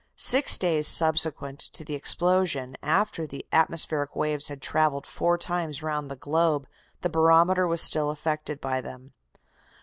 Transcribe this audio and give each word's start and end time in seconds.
Six 0.15 0.57
days 0.57 0.87
subsequent 0.87 1.59
to 1.59 1.85
the 1.85 1.93
explosion, 1.93 2.75
after 2.81 3.27
the 3.27 3.45
atmospheric 3.51 4.15
waves 4.15 4.47
had 4.47 4.59
traveled 4.59 5.05
four 5.05 5.37
times 5.37 5.83
round 5.83 6.09
the 6.09 6.15
globe, 6.15 6.65
the 7.01 7.09
barometer 7.09 7.67
was 7.67 7.83
still 7.83 8.09
affected 8.09 8.59
by 8.59 8.81
them. 8.81 9.13